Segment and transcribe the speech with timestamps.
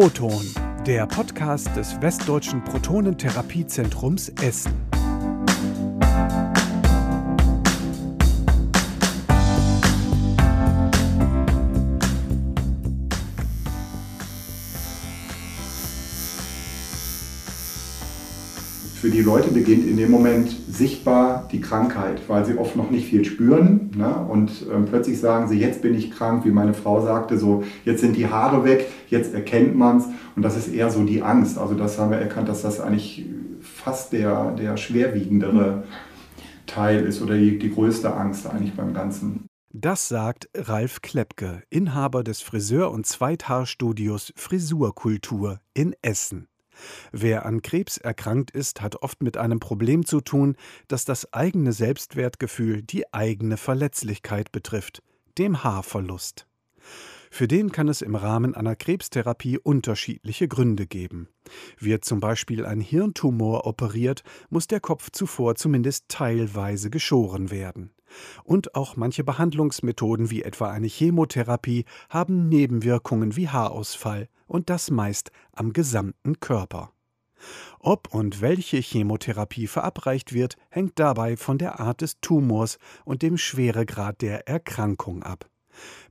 [0.00, 0.44] Proton,
[0.86, 4.72] der Podcast des Westdeutschen Protonentherapiezentrums Essen.
[19.18, 23.24] Die Leute beginnt in dem Moment sichtbar die Krankheit, weil sie oft noch nicht viel
[23.24, 23.90] spüren.
[23.96, 24.14] Ne?
[24.28, 28.00] Und ähm, plötzlich sagen sie, jetzt bin ich krank, wie meine Frau sagte, so, jetzt
[28.00, 30.04] sind die Haare weg, jetzt erkennt man es.
[30.36, 31.58] Und das ist eher so die Angst.
[31.58, 33.26] Also das haben wir erkannt, dass das eigentlich
[33.60, 35.82] fast der, der schwerwiegendere
[36.68, 39.46] Teil ist oder die, die größte Angst eigentlich beim Ganzen.
[39.72, 46.46] Das sagt Ralf Kleppke, Inhaber des Friseur- und Zweithaarstudios Frisurkultur in Essen.
[47.12, 50.56] Wer an Krebs erkrankt ist, hat oft mit einem Problem zu tun,
[50.88, 55.02] das das eigene Selbstwertgefühl, die eigene Verletzlichkeit betrifft,
[55.38, 56.46] dem Haarverlust.
[57.30, 61.28] Für den kann es im Rahmen einer Krebstherapie unterschiedliche Gründe geben.
[61.78, 67.90] Wird zum Beispiel ein Hirntumor operiert, muss der Kopf zuvor zumindest teilweise geschoren werden.
[68.44, 75.30] Und auch manche Behandlungsmethoden wie etwa eine Chemotherapie haben Nebenwirkungen wie Haarausfall und das meist
[75.52, 76.92] am gesamten Körper.
[77.78, 83.38] Ob und welche Chemotherapie verabreicht wird, hängt dabei von der Art des Tumors und dem
[83.38, 85.48] Schweregrad der Erkrankung ab.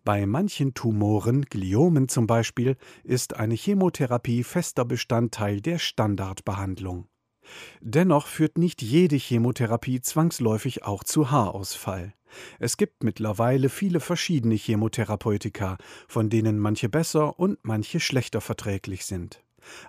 [0.05, 7.07] Bei manchen Tumoren, Gliomen zum Beispiel, ist eine Chemotherapie fester Bestandteil der Standardbehandlung.
[7.81, 12.13] Dennoch führt nicht jede Chemotherapie zwangsläufig auch zu Haarausfall.
[12.59, 19.43] Es gibt mittlerweile viele verschiedene Chemotherapeutika, von denen manche besser und manche schlechter verträglich sind.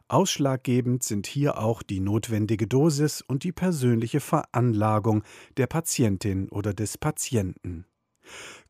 [0.08, 5.22] Ausschlaggebend sind hier auch die notwendige Dosis und die persönliche Veranlagung
[5.56, 7.84] der Patientin oder des Patienten.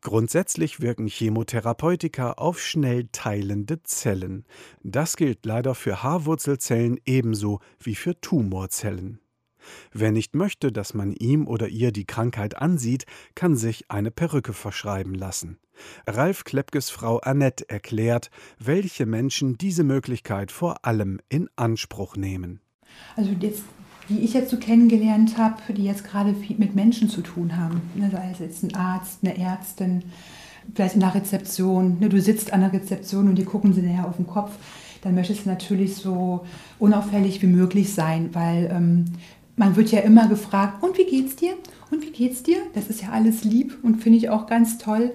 [0.01, 4.45] Grundsätzlich wirken Chemotherapeutika auf schnell teilende Zellen.
[4.83, 9.19] Das gilt leider für Haarwurzelzellen ebenso wie für Tumorzellen.
[9.91, 13.05] Wer nicht möchte, dass man ihm oder ihr die Krankheit ansieht,
[13.35, 15.59] kann sich eine Perücke verschreiben lassen.
[16.07, 22.61] Ralf Kleppkes Frau Annette erklärt, welche Menschen diese Möglichkeit vor allem in Anspruch nehmen.
[23.15, 23.63] Also jetzt
[24.09, 27.81] die ich jetzt so kennengelernt habe, die jetzt gerade viel mit Menschen zu tun haben.
[27.95, 30.03] Ne, sei es jetzt ein Arzt, eine Ärztin,
[30.73, 31.97] vielleicht in der Rezeption.
[31.99, 34.51] Ne, du sitzt an der Rezeption und die gucken sie näher auf den Kopf.
[35.01, 36.45] Dann möchtest du natürlich so
[36.77, 39.05] unauffällig wie möglich sein, weil ähm,
[39.55, 41.53] man wird ja immer gefragt, und wie geht's dir?
[41.91, 42.57] Und wie geht's dir?
[42.73, 45.13] Das ist ja alles lieb und finde ich auch ganz toll.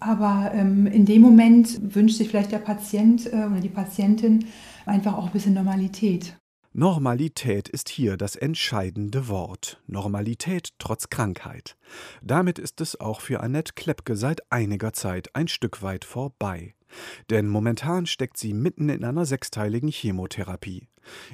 [0.00, 4.44] Aber ähm, in dem Moment wünscht sich vielleicht der Patient äh, oder die Patientin
[4.86, 6.37] einfach auch ein bisschen Normalität.
[6.78, 9.82] Normalität ist hier das entscheidende Wort.
[9.88, 11.76] Normalität trotz Krankheit.
[12.22, 16.76] Damit ist es auch für Annette Kleppke seit einiger Zeit ein Stück weit vorbei.
[17.30, 20.86] Denn momentan steckt sie mitten in einer sechsteiligen Chemotherapie.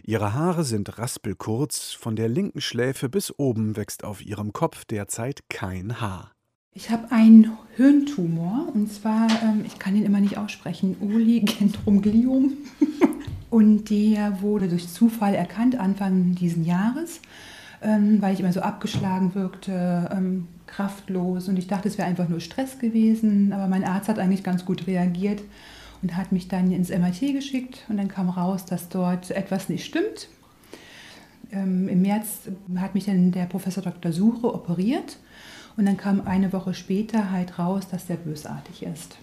[0.02, 5.50] Ihre Haare sind raspelkurz, von der linken Schläfe bis oben wächst auf ihrem Kopf derzeit
[5.50, 6.32] kein Haar.
[6.72, 12.54] Ich habe einen Hirntumor und zwar, ähm, ich kann ihn immer nicht aussprechen, Oligendrogliom.
[13.54, 17.20] Und der wurde durch Zufall erkannt Anfang diesen Jahres,
[17.82, 21.46] ähm, weil ich immer so abgeschlagen wirkte, ähm, kraftlos.
[21.46, 23.52] Und ich dachte, es wäre einfach nur Stress gewesen.
[23.52, 25.40] Aber mein Arzt hat eigentlich ganz gut reagiert
[26.02, 27.84] und hat mich dann ins MRT geschickt.
[27.88, 30.26] Und dann kam raus, dass dort etwas nicht stimmt.
[31.52, 34.10] Ähm, Im März hat mich dann der Professor Dr.
[34.10, 35.18] Suche operiert.
[35.76, 39.16] Und dann kam eine Woche später halt raus, dass der bösartig ist.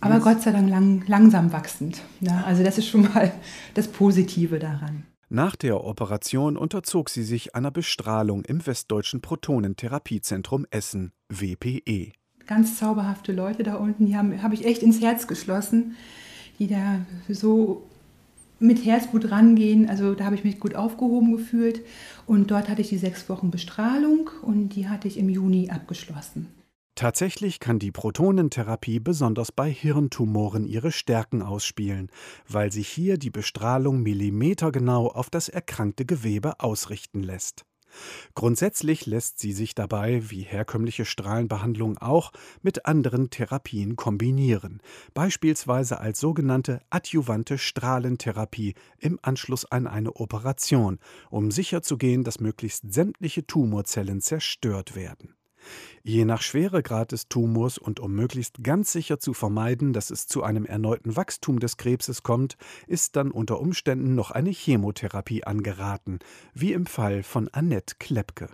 [0.00, 2.02] Aber Gott sei Dank lang, langsam wachsend.
[2.20, 3.32] Ja, also das ist schon mal
[3.74, 5.04] das Positive daran.
[5.30, 12.12] Nach der Operation unterzog sie sich einer Bestrahlung im Westdeutschen Protonentherapiezentrum Essen, WPE.
[12.46, 15.96] Ganz zauberhafte Leute da unten, die habe hab ich echt ins Herz geschlossen,
[16.58, 17.82] die da so
[18.58, 19.88] mit Herzblut rangehen.
[19.88, 21.82] Also da habe ich mich gut aufgehoben gefühlt.
[22.26, 26.46] Und dort hatte ich die sechs Wochen Bestrahlung und die hatte ich im Juni abgeschlossen.
[26.98, 32.10] Tatsächlich kann die Protonentherapie besonders bei Hirntumoren ihre Stärken ausspielen,
[32.48, 37.64] weil sich hier die Bestrahlung millimetergenau auf das erkrankte Gewebe ausrichten lässt.
[38.34, 44.82] Grundsätzlich lässt sie sich dabei, wie herkömmliche Strahlenbehandlung auch, mit anderen Therapien kombinieren,
[45.14, 50.98] beispielsweise als sogenannte adjuvante Strahlentherapie im Anschluss an eine Operation,
[51.30, 55.37] um sicherzugehen, dass möglichst sämtliche Tumorzellen zerstört werden.
[56.02, 60.42] Je nach Schweregrad des Tumors und um möglichst ganz sicher zu vermeiden, dass es zu
[60.42, 62.56] einem erneuten Wachstum des Krebses kommt,
[62.86, 66.18] ist dann unter Umständen noch eine Chemotherapie angeraten,
[66.54, 68.48] wie im Fall von Annette Kleppke.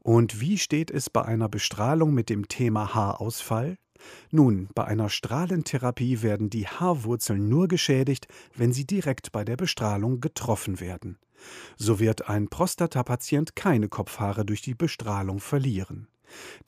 [0.00, 3.76] Und wie steht es bei einer Bestrahlung mit dem Thema Haarausfall?
[4.30, 10.20] Nun, bei einer Strahlentherapie werden die Haarwurzeln nur geschädigt, wenn sie direkt bei der Bestrahlung
[10.20, 11.18] getroffen werden.
[11.76, 16.08] So wird ein Prostatapatient keine Kopfhaare durch die Bestrahlung verlieren.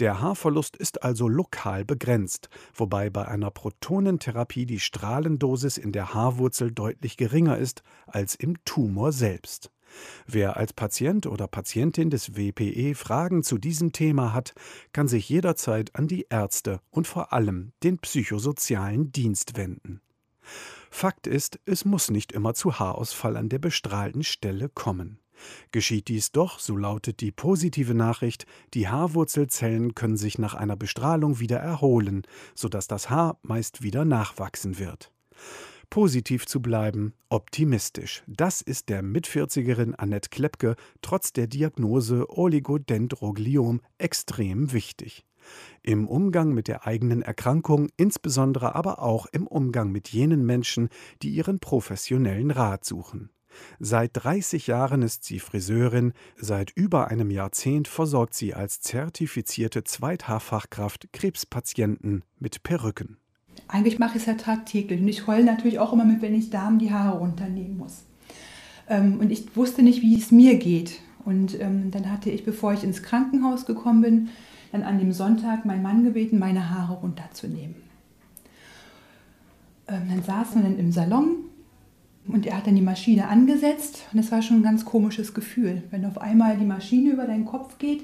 [0.00, 6.72] Der Haarverlust ist also lokal begrenzt, wobei bei einer Protonentherapie die Strahlendosis in der Haarwurzel
[6.72, 9.70] deutlich geringer ist als im Tumor selbst.
[10.26, 14.54] Wer als Patient oder Patientin des WPE Fragen zu diesem Thema hat,
[14.92, 20.00] kann sich jederzeit an die Ärzte und vor allem den psychosozialen Dienst wenden.
[20.94, 25.18] Fakt ist, es muss nicht immer zu Haarausfall an der bestrahlten Stelle kommen.
[25.72, 28.44] Geschieht dies doch, so lautet die positive Nachricht,
[28.74, 32.22] die Haarwurzelzellen können sich nach einer Bestrahlung wieder erholen,
[32.54, 35.10] sodass das Haar meist wieder nachwachsen wird.
[35.88, 38.22] Positiv zu bleiben, optimistisch.
[38.26, 45.24] Das ist der Mitvierzigerin Annette Klepke trotz der Diagnose Oligodendrogliom extrem wichtig.
[45.82, 50.88] Im Umgang mit der eigenen Erkrankung, insbesondere aber auch im Umgang mit jenen Menschen,
[51.22, 53.30] die ihren professionellen Rat suchen.
[53.78, 61.12] Seit 30 Jahren ist sie Friseurin, seit über einem Jahrzehnt versorgt sie als zertifizierte Zweithaarfachkraft
[61.12, 63.18] Krebspatienten mit Perücken.
[63.68, 66.50] Eigentlich mache ich es ja tagtäglich und ich heule natürlich auch immer mit, wenn ich
[66.50, 68.04] Damen die Haare runternehmen muss.
[68.88, 71.00] Ähm, und ich wusste nicht, wie es mir geht.
[71.24, 74.28] Und ähm, dann hatte ich, bevor ich ins Krankenhaus gekommen bin,
[74.72, 77.76] dann an dem Sonntag meinen Mann gebeten, meine Haare runterzunehmen.
[79.88, 81.36] Ähm, dann saßen wir dann im Salon
[82.26, 85.82] und er hat dann die Maschine angesetzt und das war schon ein ganz komisches Gefühl,
[85.90, 88.02] wenn auf einmal die Maschine über deinen Kopf geht,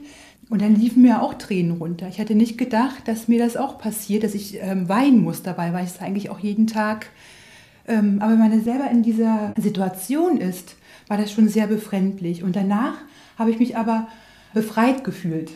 [0.50, 2.08] und dann liefen mir auch Tränen runter.
[2.08, 5.72] Ich hatte nicht gedacht, dass mir das auch passiert, dass ich ähm, weinen muss dabei,
[5.72, 7.10] weil ich es eigentlich auch jeden Tag.
[7.86, 10.76] Ähm, aber wenn man selber in dieser Situation ist,
[11.06, 12.42] war das schon sehr befremdlich.
[12.42, 12.94] Und danach
[13.38, 14.08] habe ich mich aber
[14.54, 15.52] befreit gefühlt.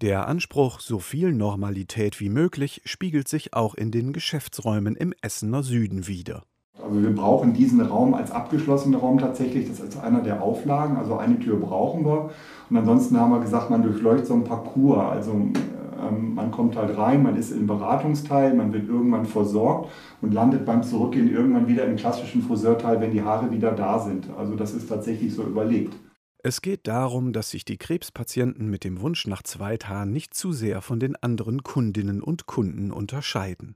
[0.00, 5.64] Der Anspruch, so viel Normalität wie möglich, spiegelt sich auch in den Geschäftsräumen im Essener
[5.64, 6.44] Süden wider.
[6.80, 9.68] Also wir brauchen diesen Raum als abgeschlossenen Raum tatsächlich.
[9.68, 10.96] Das ist einer der Auflagen.
[10.96, 12.30] Also eine Tür brauchen wir.
[12.70, 15.00] Und ansonsten haben wir gesagt, man durchläuft so ein Parcours.
[15.00, 19.90] Also ähm, man kommt halt rein, man ist im Beratungsteil, man wird irgendwann versorgt
[20.22, 24.28] und landet beim Zurückgehen irgendwann wieder im klassischen Friseurteil, wenn die Haare wieder da sind.
[24.38, 25.92] Also das ist tatsächlich so überlegt.
[26.40, 30.82] Es geht darum, dass sich die Krebspatienten mit dem Wunsch nach Zweithaaren nicht zu sehr
[30.82, 33.74] von den anderen Kundinnen und Kunden unterscheiden.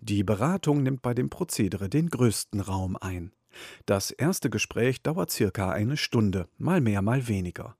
[0.00, 3.32] Die Beratung nimmt bei dem Prozedere den größten Raum ein.
[3.86, 7.76] Das erste Gespräch dauert circa eine Stunde, mal mehr, mal weniger.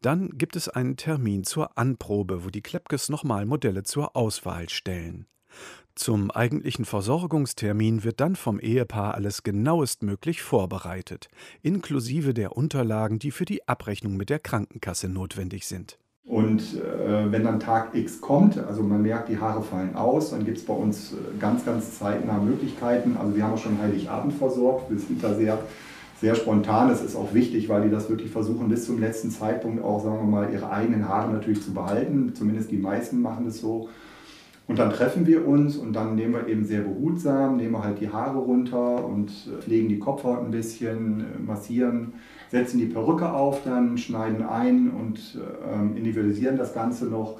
[0.00, 5.26] Dann gibt es einen Termin zur Anprobe, wo die Klepkes nochmal Modelle zur Auswahl stellen.
[5.94, 11.28] Zum eigentlichen Versorgungstermin wird dann vom Ehepaar alles genauestmöglich vorbereitet,
[11.62, 15.98] inklusive der Unterlagen, die für die Abrechnung mit der Krankenkasse notwendig sind.
[16.26, 20.44] Und äh, wenn dann Tag X kommt, also man merkt, die Haare fallen aus, dann
[20.44, 23.16] gibt es bei uns äh, ganz, ganz zeitnah Möglichkeiten.
[23.16, 25.60] Also wir haben auch schon Heiligabend versorgt, wir sind da sehr,
[26.20, 26.88] sehr spontan.
[26.88, 30.18] Das ist auch wichtig, weil die das wirklich versuchen, bis zum letzten Zeitpunkt auch, sagen
[30.18, 32.34] wir mal, ihre eigenen Haare natürlich zu behalten.
[32.34, 33.88] Zumindest die meisten machen das so.
[34.68, 38.00] Und dann treffen wir uns und dann nehmen wir eben sehr behutsam, nehmen wir halt
[38.00, 42.14] die Haare runter und äh, pflegen die Kopfhaut ein bisschen, äh, massieren,
[42.50, 45.38] setzen die Perücke auf, dann schneiden ein und
[45.72, 47.38] ähm, individualisieren das Ganze noch.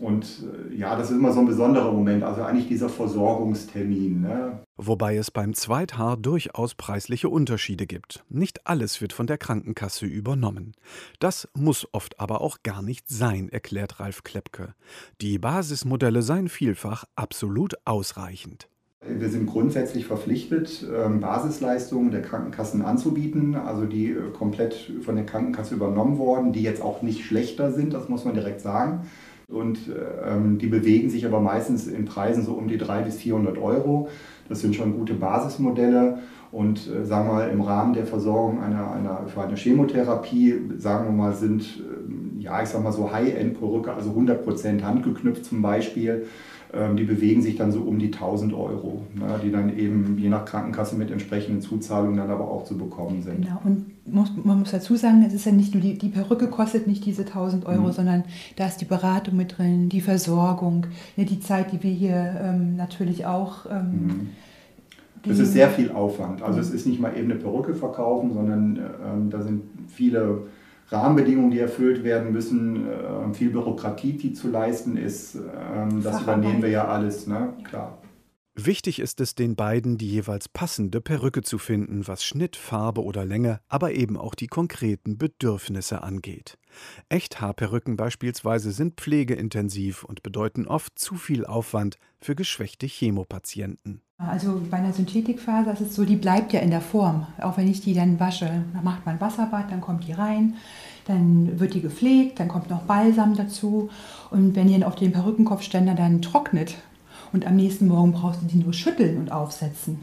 [0.00, 4.22] Und äh, ja, das ist immer so ein besonderer Moment, also eigentlich dieser Versorgungstermin.
[4.22, 4.60] Ne?
[4.78, 8.24] Wobei es beim Zweithaar durchaus preisliche Unterschiede gibt.
[8.30, 10.72] Nicht alles wird von der Krankenkasse übernommen.
[11.18, 14.74] Das muss oft aber auch gar nicht sein, erklärt Ralf Klepke.
[15.20, 18.68] Die Basismodelle seien vielfach absolut ausreichend.
[19.06, 25.24] Wir sind grundsätzlich verpflichtet, ähm, Basisleistungen der Krankenkassen anzubieten, also die äh, komplett von der
[25.24, 29.06] Krankenkasse übernommen worden, die jetzt auch nicht schlechter sind, das muss man direkt sagen.
[29.50, 29.78] Und
[30.24, 34.08] ähm, die bewegen sich aber meistens in Preisen so um die 300 bis 400 Euro.
[34.48, 36.18] Das sind schon gute Basismodelle.
[36.52, 41.06] Und äh, sagen wir mal, im Rahmen der Versorgung einer, einer, für eine Chemotherapie, sagen
[41.06, 46.26] wir mal, sind, äh, ja, ich sag mal so High-End-Perücke, also 100% handgeknüpft zum Beispiel,
[46.72, 50.28] ähm, die bewegen sich dann so um die 1000 Euro, ne, die dann eben je
[50.28, 53.42] nach Krankenkasse mit entsprechenden Zuzahlungen dann aber auch zu bekommen sind.
[53.42, 56.48] Genau, und muss, man muss dazu sagen, es ist ja nicht nur die, die Perücke
[56.48, 57.92] kostet nicht diese 1000 Euro, mhm.
[57.92, 58.24] sondern
[58.56, 62.76] da ist die Beratung mit drin, die Versorgung, ja, die Zeit, die wir hier ähm,
[62.76, 63.66] natürlich auch.
[63.70, 64.28] Ähm, mhm.
[65.28, 66.42] Es ist sehr viel Aufwand.
[66.42, 70.44] Also es ist nicht mal eben eine Perücke verkaufen, sondern ähm, da sind viele
[70.88, 75.36] Rahmenbedingungen, die erfüllt werden müssen, äh, viel Bürokratie, die zu leisten ist.
[75.36, 77.50] Ähm, das übernehmen wir ja alles, ne?
[77.64, 77.98] klar.
[78.66, 83.24] Wichtig ist es den beiden, die jeweils passende Perücke zu finden, was Schnitt, Farbe oder
[83.24, 86.58] Länge, aber eben auch die konkreten Bedürfnisse angeht.
[87.08, 94.02] Echthaarperücken beispielsweise sind pflegeintensiv und bedeuten oft zu viel Aufwand für geschwächte Chemopatienten.
[94.18, 97.26] Also bei einer Synthetikfaser ist es so, die bleibt ja in der Form.
[97.40, 100.56] Auch wenn ich die dann wasche, dann macht man Wasserbad, dann kommt die rein,
[101.06, 103.88] dann wird die gepflegt, dann kommt noch Balsam dazu.
[104.30, 106.74] Und wenn ihr auf den Perückenkopfständer dann trocknet
[107.32, 110.00] und am nächsten Morgen brauchst du die nur schütteln und aufsetzen.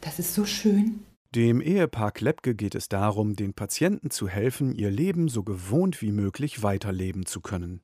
[0.00, 1.00] Das ist so schön.
[1.34, 6.12] Dem Ehepaar Klepke geht es darum, den Patienten zu helfen, ihr Leben so gewohnt wie
[6.12, 7.80] möglich weiterleben zu können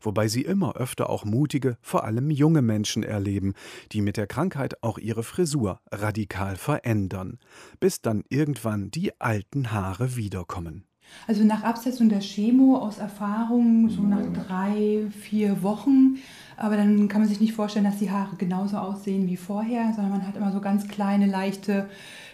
[0.00, 3.54] wobei sie immer öfter auch mutige, vor allem junge Menschen erleben,
[3.92, 7.38] die mit der Krankheit auch ihre Frisur radikal verändern,
[7.80, 10.84] bis dann irgendwann die alten Haare wiederkommen.
[11.26, 16.16] Also nach Absetzung der Chemo aus Erfahrung, so nach drei, vier Wochen,
[16.56, 20.10] aber dann kann man sich nicht vorstellen, dass die Haare genauso aussehen wie vorher, sondern
[20.10, 21.88] man hat immer so ganz kleine, leichte,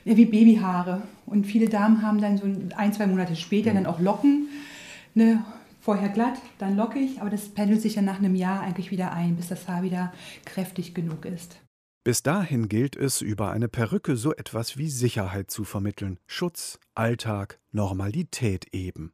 [0.05, 1.03] ja, wie Babyhaare.
[1.27, 2.47] Und viele Damen haben dann so
[2.77, 4.49] ein, zwei Monate später dann auch Locken.
[5.15, 5.43] Ne,
[5.81, 9.37] vorher glatt, dann lockig, aber das pendelt sich ja nach einem Jahr eigentlich wieder ein,
[9.37, 10.13] bis das Haar wieder
[10.45, 11.57] kräftig genug ist.
[12.11, 17.61] Bis dahin gilt es, über eine Perücke so etwas wie Sicherheit zu vermitteln, Schutz, Alltag,
[17.71, 19.13] Normalität eben.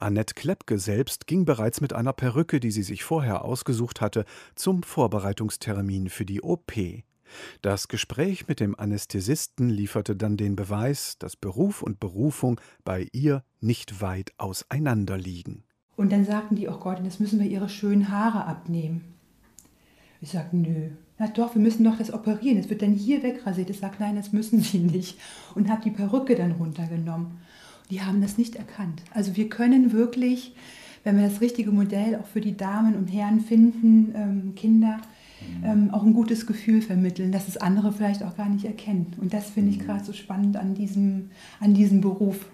[0.00, 4.24] Annette Klepke selbst ging bereits mit einer Perücke, die sie sich vorher ausgesucht hatte,
[4.56, 6.72] zum Vorbereitungstermin für die OP.
[7.62, 13.44] Das Gespräch mit dem Anästhesisten lieferte dann den Beweis, dass Beruf und Berufung bei ihr
[13.60, 15.62] nicht weit auseinander liegen.
[15.94, 19.14] Und dann sagten die, oh Gott, jetzt müssen wir ihre schönen Haare abnehmen.
[20.20, 20.90] Ich sagte, nö.
[21.18, 22.58] Na doch, wir müssen doch das operieren.
[22.58, 23.70] Es wird dann hier wegrasiert.
[23.70, 25.18] Ich sage, nein, das müssen sie nicht.
[25.54, 27.38] Und habe die Perücke dann runtergenommen.
[27.90, 29.02] Die haben das nicht erkannt.
[29.12, 30.54] Also wir können wirklich,
[31.04, 34.98] wenn wir das richtige Modell auch für die Damen und Herren finden, ähm, Kinder,
[35.64, 39.12] ähm, auch ein gutes Gefühl vermitteln, dass es andere vielleicht auch gar nicht erkennen.
[39.20, 39.84] Und das finde ich mhm.
[39.84, 41.30] gerade so spannend an diesem,
[41.60, 42.46] an diesem Beruf.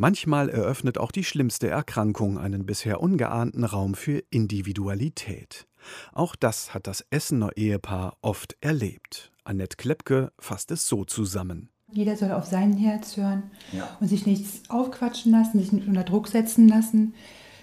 [0.00, 5.66] Manchmal eröffnet auch die schlimmste Erkrankung einen bisher ungeahnten Raum für Individualität.
[6.12, 9.32] Auch das hat das Essener Ehepaar oft erlebt.
[9.42, 11.70] Annette Klepke fasst es so zusammen.
[11.90, 13.88] Jeder soll auf sein Herz hören ja.
[13.98, 17.14] und sich nichts aufquatschen lassen, sich nicht unter Druck setzen lassen,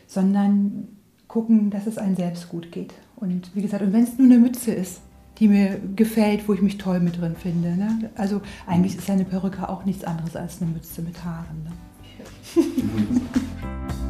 [0.05, 0.89] sondern
[1.29, 2.95] gucken, dass es einem selbst gut geht.
[3.15, 4.99] Und wie gesagt, und wenn es nur eine Mütze ist,
[5.37, 7.77] die mir gefällt, wo ich mich toll mit drin finde.
[7.77, 8.11] Ne?
[8.15, 11.63] Also eigentlich ist eine Perücke auch nichts anderes als eine Mütze mit Haaren.
[11.63, 11.71] Ne?
[12.55, 12.63] 本
[13.03, 13.95] 当だ。